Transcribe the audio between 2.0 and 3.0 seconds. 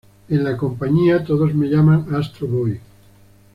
Astro Boy.